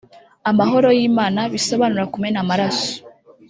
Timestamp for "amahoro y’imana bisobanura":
0.49-2.09